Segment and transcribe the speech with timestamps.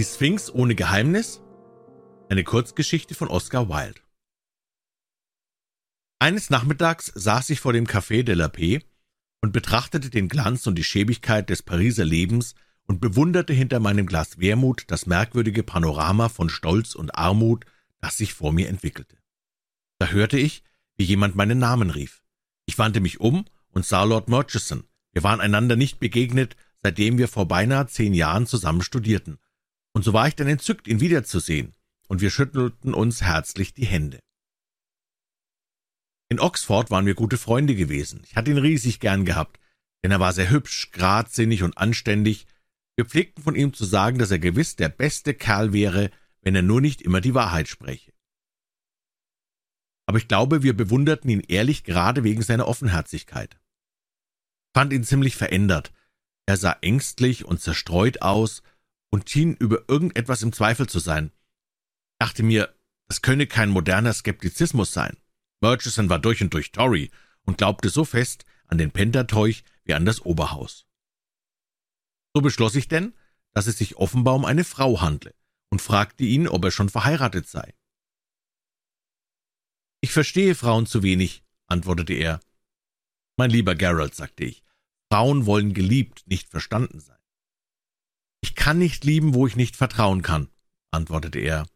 [0.00, 1.42] Die Sphinx ohne Geheimnis?
[2.30, 4.00] Eine Kurzgeschichte von Oscar Wilde.
[6.18, 8.82] Eines Nachmittags saß ich vor dem Café de la Paix
[9.42, 12.54] und betrachtete den Glanz und die Schäbigkeit des Pariser Lebens
[12.86, 17.66] und bewunderte hinter meinem Glas Wermut das merkwürdige Panorama von Stolz und Armut,
[18.00, 19.18] das sich vor mir entwickelte.
[19.98, 20.64] Da hörte ich,
[20.96, 22.22] wie jemand meinen Namen rief.
[22.64, 24.84] Ich wandte mich um und sah Lord Murchison.
[25.12, 29.38] Wir waren einander nicht begegnet, seitdem wir vor beinahe zehn Jahren zusammen studierten
[29.92, 31.74] und so war ich dann entzückt, ihn wiederzusehen,
[32.08, 34.20] und wir schüttelten uns herzlich die Hände.
[36.28, 38.22] In Oxford waren wir gute Freunde gewesen.
[38.24, 39.58] Ich hatte ihn riesig gern gehabt,
[40.04, 42.46] denn er war sehr hübsch, geradsinnig und anständig.
[42.96, 46.62] Wir pflegten von ihm zu sagen, dass er gewiss der beste Kerl wäre, wenn er
[46.62, 48.12] nur nicht immer die Wahrheit spräche.
[50.06, 53.60] Aber ich glaube, wir bewunderten ihn ehrlich gerade wegen seiner Offenherzigkeit.
[54.72, 55.92] Fand ihn ziemlich verändert.
[56.46, 58.62] Er sah ängstlich und zerstreut aus
[59.10, 61.32] und schien über irgendetwas im Zweifel zu sein.
[62.18, 62.74] Dachte mir,
[63.08, 65.16] das könne kein moderner Skeptizismus sein.
[65.60, 67.10] Murchison war durch und durch Tory
[67.42, 70.86] und glaubte so fest an den Pentateuch wie an das Oberhaus.
[72.34, 73.14] So beschloss ich denn,
[73.52, 75.34] dass es sich offenbar um eine Frau handle
[75.70, 77.74] und fragte ihn, ob er schon verheiratet sei.
[80.00, 82.40] Ich verstehe Frauen zu wenig, antwortete er.
[83.36, 84.62] Mein lieber Gerald, sagte ich,
[85.12, 87.19] Frauen wollen geliebt, nicht verstanden sein.
[88.42, 90.48] Ich kann nicht lieben, wo ich nicht vertrauen kann,
[90.90, 91.66] antwortete er.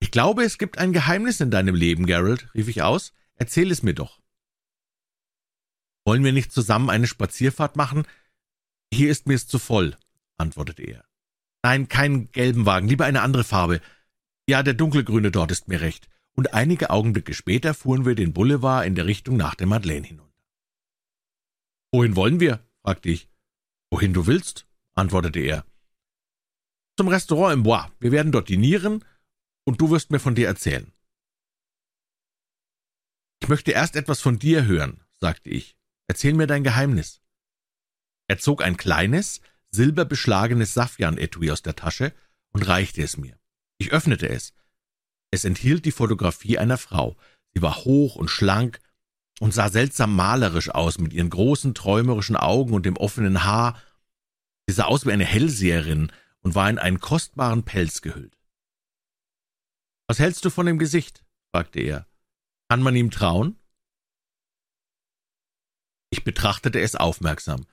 [0.00, 3.12] Ich glaube, es gibt ein Geheimnis in deinem Leben, Gerald, rief ich aus.
[3.36, 4.20] Erzähl es mir doch.
[6.04, 8.06] Wollen wir nicht zusammen eine Spazierfahrt machen?
[8.92, 9.96] Hier ist mir's zu voll,
[10.36, 11.04] antwortete er.
[11.62, 13.80] Nein, keinen gelben Wagen, lieber eine andere Farbe.
[14.48, 16.08] Ja, der dunkelgrüne dort ist mir recht.
[16.34, 20.32] Und einige Augenblicke später fuhren wir den Boulevard in der Richtung nach der Madeleine hinunter.
[21.92, 22.66] Wohin wollen wir?
[22.82, 23.28] fragte ich.
[23.90, 25.64] Wohin du willst, antwortete er.
[26.96, 27.90] Zum Restaurant im Bois.
[28.00, 29.04] Wir werden dort dinieren,
[29.64, 30.92] und du wirst mir von dir erzählen.
[33.40, 35.76] Ich möchte erst etwas von dir hören, sagte ich.
[36.08, 37.20] Erzähl mir dein Geheimnis.
[38.28, 42.12] Er zog ein kleines, silberbeschlagenes Saffian-Etui aus der Tasche
[42.52, 43.38] und reichte es mir.
[43.78, 44.52] Ich öffnete es.
[45.30, 47.16] Es enthielt die Fotografie einer Frau.
[47.54, 48.80] Sie war hoch und schlank
[49.40, 53.80] und sah seltsam malerisch aus mit ihren großen, träumerischen Augen und dem offenen Haar
[54.72, 56.10] Sie sah aus wie eine Hellseherin
[56.40, 58.38] und war in einen kostbaren Pelz gehüllt.
[60.06, 61.26] Was hältst du von dem Gesicht?
[61.50, 62.06] fragte er.
[62.70, 63.58] Kann man ihm trauen?
[66.08, 67.66] Ich betrachtete es aufmerksam.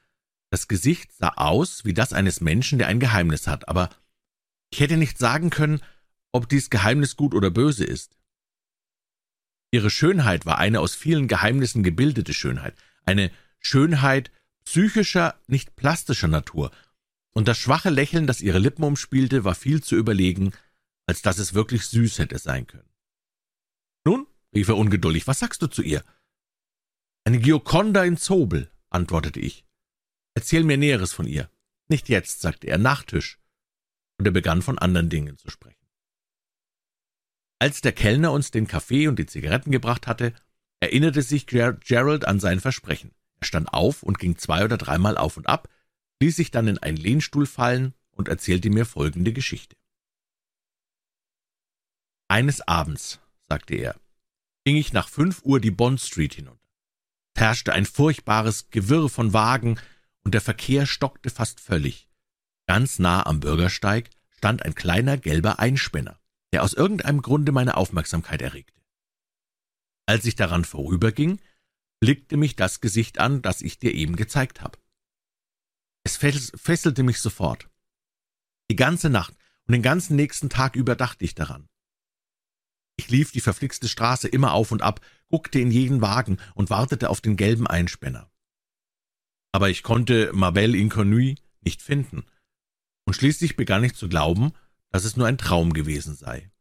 [0.50, 3.90] Das Gesicht sah aus wie das eines Menschen, der ein Geheimnis hat, aber
[4.70, 5.82] ich hätte nicht sagen können,
[6.34, 8.18] ob dies Geheimnis gut oder böse ist.
[9.72, 13.32] Ihre Schönheit war eine aus vielen Geheimnissen gebildete Schönheit, eine
[13.62, 14.32] Schönheit,
[14.66, 16.72] psychischer, nicht plastischer Natur,
[17.40, 20.52] und das schwache Lächeln, das ihre Lippen umspielte, war viel zu überlegen,
[21.06, 22.90] als dass es wirklich süß hätte sein können.
[24.04, 26.04] Nun, rief er ungeduldig, was sagst du zu ihr?
[27.24, 29.66] Eine Gioconda in Zobel, antwortete ich.
[30.34, 31.50] Erzähl mir Näheres von ihr.
[31.88, 33.40] Nicht jetzt, sagte er, nach Tisch.
[34.18, 35.88] Und er begann von anderen Dingen zu sprechen.
[37.60, 40.34] Als der Kellner uns den Kaffee und die Zigaretten gebracht hatte,
[40.82, 43.14] erinnerte sich Gerald an sein Versprechen.
[43.40, 45.70] Er stand auf und ging zwei oder dreimal auf und ab,
[46.22, 49.76] ließ sich dann in einen Lehnstuhl fallen und erzählte mir folgende Geschichte.
[52.28, 54.00] Eines Abends, sagte er,
[54.66, 56.60] ging ich nach fünf Uhr die Bond Street hinunter.
[57.36, 59.80] Es herrschte ein furchtbares Gewirr von Wagen
[60.24, 62.10] und der Verkehr stockte fast völlig.
[62.68, 66.20] Ganz nah am Bürgersteig stand ein kleiner gelber Einspänner,
[66.54, 68.80] der aus irgendeinem Grunde meine Aufmerksamkeit erregte.
[70.06, 71.40] Als ich daran vorüberging,
[72.00, 74.78] blickte mich das Gesicht an, das ich dir eben gezeigt habe.
[76.10, 77.70] Es fesselte mich sofort.
[78.72, 79.36] Die ganze Nacht
[79.68, 81.70] und den ganzen nächsten Tag über dachte ich daran.
[82.98, 87.12] Ich lief die verflixte Straße immer auf und ab, guckte in jeden Wagen und wartete
[87.12, 88.32] auf den gelben Einspänner.
[89.52, 92.26] Aber ich konnte Mabel Inconnue nicht finden,
[93.06, 94.54] und schließlich begann ich zu glauben,
[94.90, 96.52] dass es nur ein Traum gewesen sei.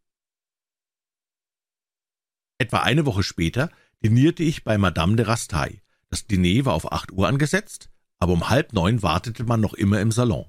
[2.58, 3.70] Etwa eine Woche später
[4.04, 5.80] dinierte ich bei Madame de Rastaille.
[6.10, 10.00] Das Diner war auf acht Uhr angesetzt, aber um halb neun wartete man noch immer
[10.00, 10.46] im Salon.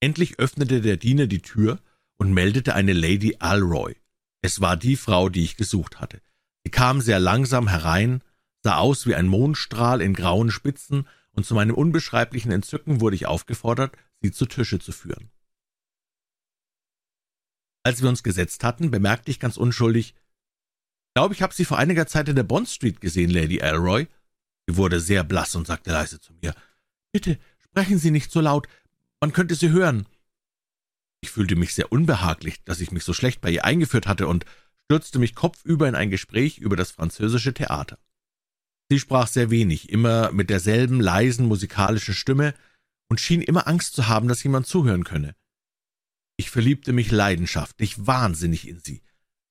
[0.00, 1.80] Endlich öffnete der Diener die Tür
[2.16, 3.96] und meldete eine Lady Alroy.
[4.42, 6.20] Es war die Frau, die ich gesucht hatte.
[6.64, 8.22] Sie kam sehr langsam herein,
[8.62, 13.26] sah aus wie ein Mondstrahl in grauen Spitzen, und zu meinem unbeschreiblichen Entzücken wurde ich
[13.26, 15.30] aufgefordert, sie zu Tische zu führen.
[17.84, 20.14] Als wir uns gesetzt hatten, bemerkte ich ganz unschuldig,
[21.14, 24.06] glaube, ich habe Sie vor einiger Zeit in der Bond Street gesehen, Lady Elroy.
[24.68, 26.54] Sie wurde sehr blass und sagte leise zu mir,
[27.12, 28.68] »Bitte, sprechen Sie nicht so laut,
[29.20, 30.06] man könnte Sie hören.«
[31.20, 34.44] Ich fühlte mich sehr unbehaglich, dass ich mich so schlecht bei ihr eingeführt hatte und
[34.84, 37.98] stürzte mich kopfüber in ein Gespräch über das französische Theater.
[38.90, 42.54] Sie sprach sehr wenig, immer mit derselben leisen musikalischen Stimme
[43.08, 45.34] und schien immer Angst zu haben, dass jemand zuhören könne.
[46.36, 49.02] Ich verliebte mich leidenschaftlich, wahnsinnig in sie,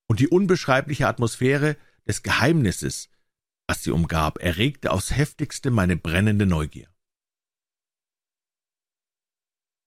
[0.06, 1.76] und die unbeschreibliche Atmosphäre
[2.06, 3.08] des Geheimnisses,
[3.72, 6.88] was sie umgab, erregte aufs heftigste meine brennende Neugier.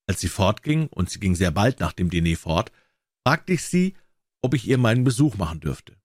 [0.07, 2.71] Als sie fortging, und sie ging sehr bald nach dem Diner fort,
[3.23, 3.95] fragte ich sie,
[4.41, 5.95] ob ich ihr meinen Besuch machen dürfte.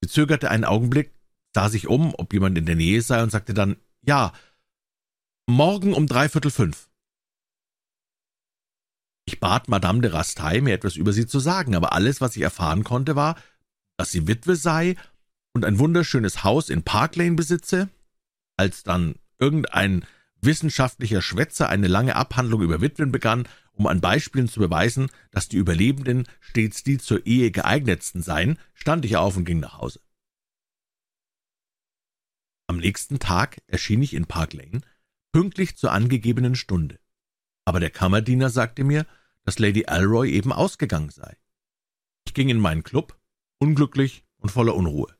[0.00, 1.12] Sie zögerte einen Augenblick,
[1.52, 4.32] sah sich um, ob jemand in der Nähe sei, und sagte dann Ja,
[5.48, 6.88] morgen um dreiviertel fünf.
[9.24, 12.42] Ich bat Madame de Rastaille, mir etwas über sie zu sagen, aber alles, was ich
[12.42, 13.34] erfahren konnte, war,
[13.96, 14.94] dass sie Witwe sei
[15.52, 17.88] und ein wunderschönes Haus in Park Lane besitze.
[18.56, 20.04] Als dann irgendein
[20.42, 25.56] wissenschaftlicher Schwätzer eine lange Abhandlung über Witwen begann, um an Beispielen zu beweisen, dass die
[25.56, 30.00] Überlebenden stets die zur Ehe geeignetsten seien, stand ich auf und ging nach Hause.
[32.66, 34.82] Am nächsten Tag erschien ich in Park Lane,
[35.32, 37.00] pünktlich zur angegebenen Stunde.
[37.64, 39.06] Aber der Kammerdiener sagte mir,
[39.44, 41.36] dass Lady Alroy eben ausgegangen sei.
[42.26, 43.18] Ich ging in meinen Club,
[43.58, 45.16] unglücklich und voller Unruhe.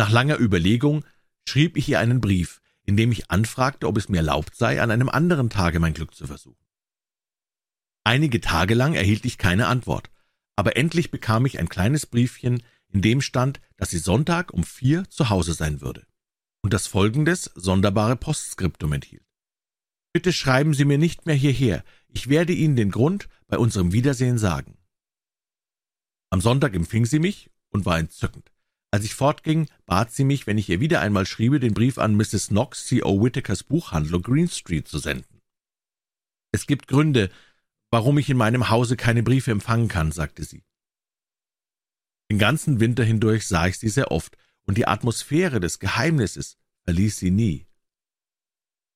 [0.00, 1.04] Nach langer Überlegung
[1.46, 5.10] schrieb ich ihr einen Brief, indem ich anfragte, ob es mir erlaubt sei, an einem
[5.10, 6.64] anderen Tage mein Glück zu versuchen.
[8.02, 10.10] Einige Tage lang erhielt ich keine Antwort,
[10.56, 15.06] aber endlich bekam ich ein kleines Briefchen, in dem stand, dass sie Sonntag um vier
[15.10, 16.06] zu Hause sein würde
[16.62, 19.26] und das folgendes sonderbare Postskriptum enthielt.
[20.14, 24.38] Bitte schreiben Sie mir nicht mehr hierher, ich werde Ihnen den Grund bei unserem Wiedersehen
[24.38, 24.78] sagen.
[26.30, 28.50] Am Sonntag empfing sie mich und war entzückend.
[28.92, 32.16] Als ich fortging, bat sie mich, wenn ich ihr wieder einmal schriebe, den Brief an
[32.16, 32.48] Mrs.
[32.48, 33.02] Knox C.
[33.04, 33.22] O.
[33.22, 35.40] Whittakers Buchhandlung Green Street zu senden.
[36.52, 37.30] Es gibt Gründe,
[37.92, 40.64] warum ich in meinem Hause keine Briefe empfangen kann, sagte sie.
[42.30, 47.16] Den ganzen Winter hindurch sah ich sie sehr oft, und die Atmosphäre des Geheimnisses verließ
[47.16, 47.66] sie nie.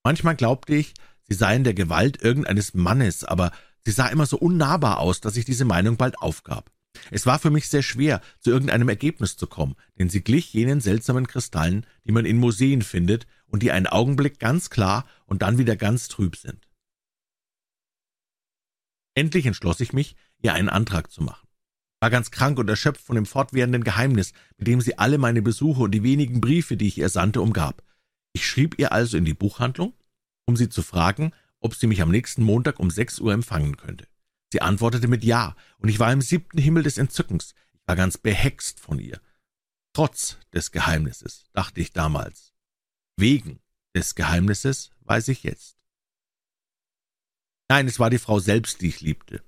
[0.04, 0.94] Manchmal glaubte ich,
[1.28, 3.52] sie sei in der Gewalt irgendeines Mannes, aber
[3.84, 6.70] sie sah immer so unnahbar aus, dass ich diese Meinung bald aufgab.
[7.10, 10.80] Es war für mich sehr schwer, zu irgendeinem Ergebnis zu kommen, denn sie glich jenen
[10.80, 15.58] seltsamen Kristallen, die man in Museen findet und die einen Augenblick ganz klar und dann
[15.58, 16.68] wieder ganz trüb sind.
[19.14, 21.46] Endlich entschloss ich mich, ihr einen Antrag zu machen.
[22.00, 25.82] War ganz krank und erschöpft von dem fortwährenden Geheimnis, mit dem sie alle meine Besuche
[25.82, 27.82] und die wenigen Briefe, die ich ihr sandte, umgab.
[28.32, 29.94] Ich schrieb ihr also in die Buchhandlung,
[30.46, 34.06] um sie zu fragen, ob sie mich am nächsten Montag um sechs Uhr empfangen könnte.
[34.54, 37.56] Sie antwortete mit Ja, und ich war im siebten Himmel des Entzückens.
[37.72, 39.20] Ich war ganz behext von ihr.
[39.92, 42.54] Trotz des Geheimnisses, dachte ich damals.
[43.16, 43.58] Wegen
[43.96, 45.76] des Geheimnisses weiß ich jetzt.
[47.68, 49.42] Nein, es war die Frau selbst, die ich liebte.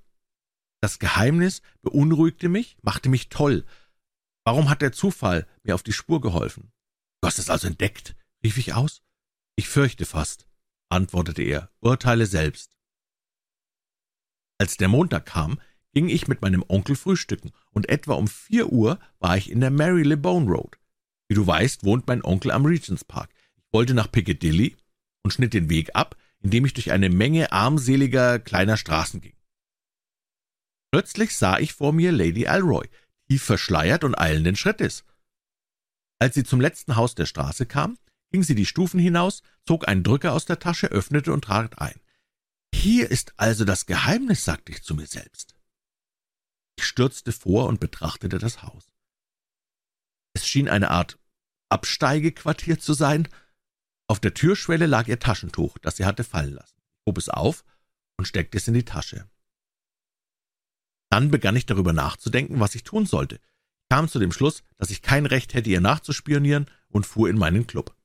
[0.80, 3.64] Das Geheimnis beunruhigte mich, machte mich toll.
[4.42, 6.72] Warum hat der Zufall mir auf die Spur geholfen?
[7.20, 9.02] Du hast es also entdeckt, rief ich aus.
[9.54, 10.48] Ich fürchte fast,
[10.88, 12.75] antwortete er, urteile selbst.
[14.58, 15.60] Als der Montag kam,
[15.92, 19.70] ging ich mit meinem Onkel frühstücken, und etwa um vier Uhr war ich in der
[19.70, 20.78] Mary LeBone Road.
[21.28, 23.30] Wie du weißt, wohnt mein Onkel am Regents Park.
[23.56, 24.76] Ich wollte nach Piccadilly
[25.22, 29.36] und schnitt den Weg ab, indem ich durch eine Menge armseliger kleiner Straßen ging.
[30.92, 32.88] Plötzlich sah ich vor mir Lady Alroy,
[33.28, 35.04] tief verschleiert und eilenden Schrittes.
[36.18, 37.98] Als sie zum letzten Haus der Straße kam,
[38.30, 42.00] ging sie die Stufen hinaus, zog einen Drücker aus der Tasche, öffnete und trat ein.
[42.82, 45.56] Hier ist also das Geheimnis, sagte ich zu mir selbst.
[46.78, 48.92] Ich stürzte vor und betrachtete das Haus.
[50.34, 51.18] Es schien eine Art
[51.70, 53.28] Absteigequartier zu sein.
[54.08, 56.76] Auf der Türschwelle lag ihr Taschentuch, das sie hatte fallen lassen.
[56.76, 57.64] Ich hob es auf
[58.18, 59.28] und steckte es in die Tasche.
[61.10, 63.36] Dann begann ich darüber nachzudenken, was ich tun sollte.
[63.36, 67.38] Ich kam zu dem Schluss, dass ich kein Recht hätte, ihr nachzuspionieren und fuhr in
[67.38, 67.96] meinen Club.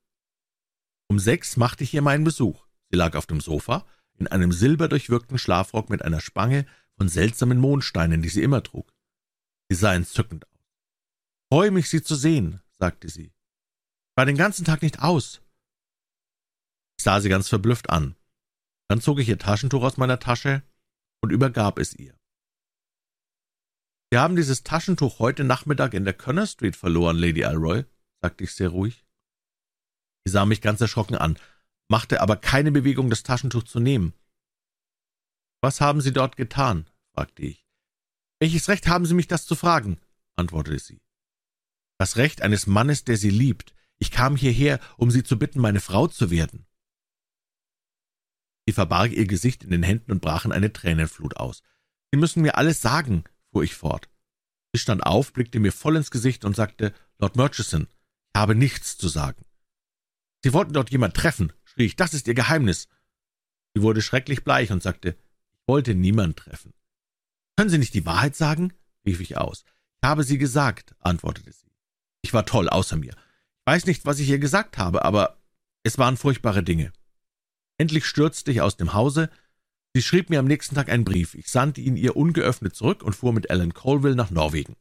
[1.09, 2.65] Um sechs machte ich ihr meinen Besuch.
[2.89, 3.85] Sie lag auf dem Sofa
[4.21, 8.93] in einem silberdurchwirkten Schlafrock mit einer Spange von seltsamen Mondsteinen, die sie immer trug.
[9.69, 10.59] Sie sah entzückend aus.
[11.51, 13.25] Freue mich, Sie zu sehen, sagte sie.
[13.25, 15.41] Ich war den ganzen Tag nicht aus.
[16.99, 18.15] Ich sah sie ganz verblüfft an.
[18.89, 20.61] Dann zog ich ihr Taschentuch aus meiner Tasche
[21.21, 22.15] und übergab es ihr.
[24.11, 27.85] Sie haben dieses Taschentuch heute Nachmittag in der Connor Street verloren, Lady Alroy,
[28.21, 29.03] sagte ich sehr ruhig.
[30.25, 31.39] Sie sah mich ganz erschrocken an
[31.91, 34.13] machte aber keine Bewegung, das Taschentuch zu nehmen.
[35.61, 36.89] Was haben Sie dort getan?
[37.13, 37.67] fragte ich.
[38.39, 39.99] Welches Recht haben Sie mich, das zu fragen?
[40.37, 41.01] antwortete sie.
[41.99, 43.75] Das Recht eines Mannes, der Sie liebt.
[43.99, 46.65] Ich kam hierher, um Sie zu bitten, meine Frau zu werden.
[48.65, 51.61] Sie verbarg ihr Gesicht in den Händen und brach in eine Tränenflut aus.
[52.11, 54.09] Sie müssen mir alles sagen, fuhr ich fort.
[54.73, 57.89] Sie stand auf, blickte mir voll ins Gesicht und sagte, Lord Murchison,
[58.33, 59.43] ich habe nichts zu sagen.
[60.43, 62.87] Sie wollten dort jemand treffen, schrie ich, das ist Ihr Geheimnis.
[63.73, 66.73] Sie wurde schrecklich bleich und sagte, ich wollte niemand treffen.
[67.55, 68.73] Können Sie nicht die Wahrheit sagen?
[69.05, 69.63] rief ich aus.
[70.01, 71.71] Ich habe sie gesagt, antwortete sie.
[72.21, 73.11] Ich war toll außer mir.
[73.11, 75.37] Ich weiß nicht, was ich ihr gesagt habe, aber
[75.83, 76.91] es waren furchtbare Dinge.
[77.77, 79.29] Endlich stürzte ich aus dem Hause.
[79.93, 81.35] Sie schrieb mir am nächsten Tag einen Brief.
[81.35, 84.75] Ich sandte ihn ihr ungeöffnet zurück und fuhr mit Ellen Colville nach Norwegen.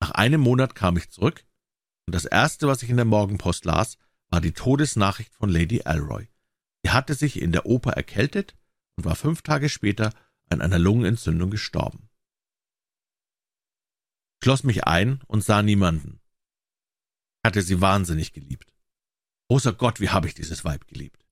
[0.00, 1.44] Nach einem Monat kam ich zurück,
[2.06, 3.98] und das erste, was ich in der Morgenpost las,
[4.30, 6.28] war die Todesnachricht von Lady Elroy.
[6.82, 8.56] Sie hatte sich in der Oper erkältet
[8.96, 10.12] und war fünf Tage später
[10.50, 12.08] an einer Lungenentzündung gestorben.
[14.40, 16.20] Ich schloss mich ein und sah niemanden.
[17.42, 18.72] Ich hatte sie wahnsinnig geliebt.
[19.48, 21.24] Großer Gott, wie habe ich dieses Weib geliebt.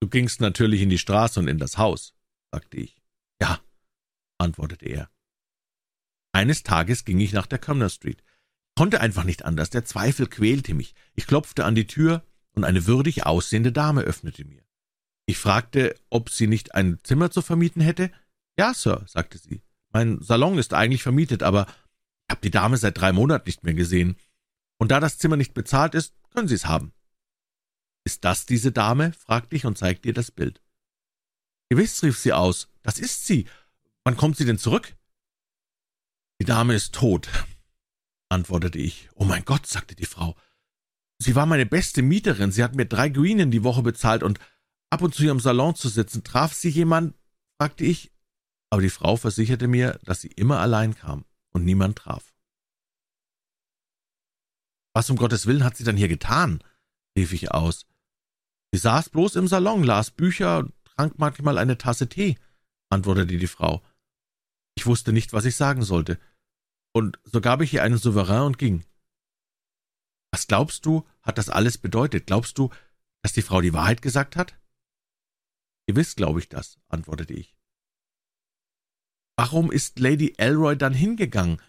[0.00, 2.14] Du gingst natürlich in die Straße und in das Haus,
[2.50, 3.02] sagte ich.
[3.40, 3.60] Ja,
[4.38, 5.10] antwortete er.
[6.32, 8.22] Eines Tages ging ich nach der Cumnor Street.
[8.80, 10.94] Konnte einfach nicht anders, der Zweifel quälte mich.
[11.14, 14.62] Ich klopfte an die Tür, und eine würdig aussehende Dame öffnete mir.
[15.26, 18.10] Ich fragte, ob sie nicht ein Zimmer zu vermieten hätte.
[18.58, 19.60] Ja, Sir, sagte sie.
[19.92, 23.74] Mein Salon ist eigentlich vermietet, aber ich habe die Dame seit drei Monaten nicht mehr
[23.74, 24.16] gesehen.
[24.78, 26.94] Und da das Zimmer nicht bezahlt ist, können Sie es haben.
[28.04, 29.12] Ist das diese Dame?
[29.12, 30.62] fragte ich und zeigte ihr das Bild.
[31.68, 33.46] Gewiss, rief sie aus, das ist sie.
[34.04, 34.96] Wann kommt sie denn zurück?
[36.40, 37.28] Die Dame ist tot,
[38.30, 39.10] antwortete ich.
[39.14, 40.36] Oh mein Gott, sagte die Frau.
[41.18, 44.38] Sie war meine beste Mieterin, sie hat mir drei Guinen die Woche bezahlt und
[44.88, 46.24] ab und zu ihrem Salon zu sitzen.
[46.24, 47.14] Traf sie jemand?
[47.58, 48.10] fragte ich,
[48.70, 52.32] aber die Frau versicherte mir, dass sie immer allein kam und niemand traf.
[54.94, 56.64] Was um Gottes Willen hat sie dann hier getan?
[57.18, 57.86] rief ich aus.
[58.72, 62.38] Sie saß bloß im Salon, las Bücher, trank manchmal eine Tasse Tee,
[62.88, 63.82] antwortete die Frau.
[64.74, 66.18] Ich wusste nicht, was ich sagen sollte,
[66.92, 68.84] und so gab ich ihr einen Souverän und ging.
[70.32, 72.26] Was glaubst du, hat das alles bedeutet?
[72.26, 72.70] Glaubst du,
[73.22, 74.56] dass die Frau die Wahrheit gesagt hat?
[75.86, 77.56] Gewiss glaube ich das, antwortete ich.
[79.36, 81.60] Warum ist Lady Elroy dann hingegangen?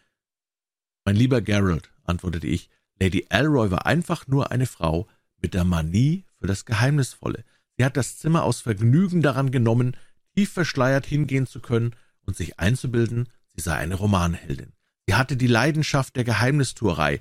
[1.05, 6.25] Mein lieber Gerald, antwortete ich, Lady Elroy war einfach nur eine Frau mit der Manie
[6.35, 7.43] für das Geheimnisvolle.
[7.77, 9.97] Sie hat das Zimmer aus Vergnügen daran genommen,
[10.35, 14.73] tief verschleiert hingehen zu können und sich einzubilden, sie sei eine Romanheldin.
[15.11, 17.19] Sie hatte die Leidenschaft der Geheimnistuerei,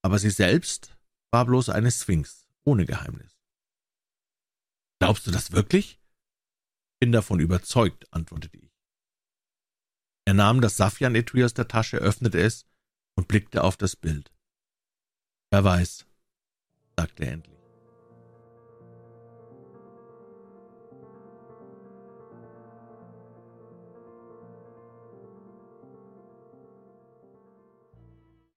[0.00, 0.96] aber sie selbst
[1.30, 3.38] war bloß eine Sphinx ohne Geheimnis.
[4.98, 6.00] Glaubst du das wirklich?
[7.00, 8.72] Bin davon überzeugt, antwortete ich.
[10.24, 12.64] Er nahm das Saffian-Etui aus der Tasche, öffnete es
[13.14, 14.32] und blickte auf das Bild.
[15.50, 16.06] Wer weiß,
[16.96, 17.61] sagte er endlich.